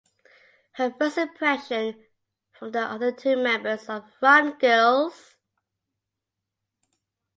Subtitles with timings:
[0.71, 2.03] Her first impression
[2.53, 5.35] from the other two members of Run Girls!